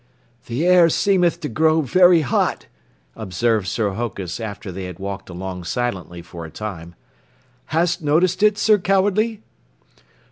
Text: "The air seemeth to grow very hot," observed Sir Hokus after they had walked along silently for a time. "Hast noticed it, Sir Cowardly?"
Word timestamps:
"The 0.47 0.65
air 0.65 0.89
seemeth 0.89 1.41
to 1.41 1.47
grow 1.47 1.81
very 1.81 2.21
hot," 2.21 2.65
observed 3.15 3.67
Sir 3.67 3.91
Hokus 3.91 4.39
after 4.39 4.71
they 4.71 4.85
had 4.85 4.97
walked 4.97 5.29
along 5.29 5.63
silently 5.65 6.23
for 6.23 6.43
a 6.43 6.49
time. 6.49 6.95
"Hast 7.65 8.01
noticed 8.01 8.41
it, 8.41 8.57
Sir 8.57 8.79
Cowardly?" 8.79 9.43